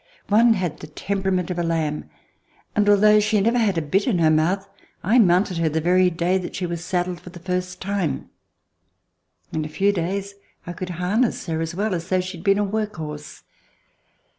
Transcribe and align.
One 0.29 0.53
had 0.55 0.79
the 0.79 0.87
tempera 0.87 1.31
ment 1.31 1.51
of 1.51 1.59
a 1.59 1.63
lamb, 1.63 2.09
and, 2.75 2.89
although 2.89 3.19
she 3.19 3.35
had 3.35 3.45
never 3.45 3.59
had 3.59 3.77
a 3.77 3.83
bit 3.83 4.07
in 4.07 4.17
her 4.17 4.31
mouth, 4.31 4.67
I 5.03 5.19
mounted 5.19 5.57
her 5.59 5.69
the 5.69 5.79
very 5.79 6.09
day 6.09 6.39
that 6.39 6.55
she 6.55 6.65
was 6.65 6.83
saddled 6.83 7.19
for 7.19 7.29
the 7.29 7.37
first 7.37 7.79
time. 7.79 8.31
In 9.51 9.63
a 9.63 9.69
few 9.69 9.91
days 9.91 10.33
I 10.65 10.73
could 10.73 10.89
harness 10.89 11.45
her 11.45 11.61
as 11.61 11.75
well 11.75 11.93
as 11.93 12.09
though 12.09 12.19
she 12.19 12.37
had 12.37 12.43
been 12.43 12.57
a 12.57 12.63
work 12.63 12.95
horse. 12.95 13.43